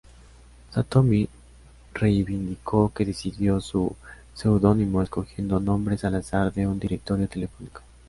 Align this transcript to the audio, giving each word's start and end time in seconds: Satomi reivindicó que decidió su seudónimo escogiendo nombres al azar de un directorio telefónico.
Satomi 0.71 1.29
reivindicó 1.93 2.91
que 2.91 3.05
decidió 3.05 3.61
su 3.61 3.95
seudónimo 4.33 4.99
escogiendo 5.03 5.59
nombres 5.59 6.03
al 6.05 6.15
azar 6.15 6.51
de 6.51 6.65
un 6.65 6.79
directorio 6.79 7.29
telefónico. 7.29 7.81